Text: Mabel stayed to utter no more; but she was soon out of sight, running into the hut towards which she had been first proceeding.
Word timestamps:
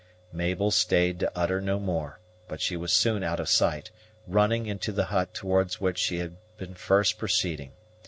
Mabel 0.31 0.71
stayed 0.71 1.19
to 1.19 1.31
utter 1.37 1.61
no 1.61 1.77
more; 1.79 2.19
but 2.47 2.59
she 2.59 2.75
was 2.75 2.91
soon 2.91 3.21
out 3.21 3.39
of 3.39 3.47
sight, 3.47 3.91
running 4.25 4.65
into 4.65 4.91
the 4.91 5.05
hut 5.13 5.31
towards 5.35 5.79
which 5.79 5.99
she 5.99 6.17
had 6.17 6.37
been 6.57 6.73
first 6.73 7.19
proceeding. 7.19 7.73